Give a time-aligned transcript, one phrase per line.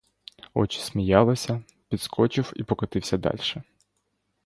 [0.53, 3.63] Очі сміялися, підскочив і покотився дальше.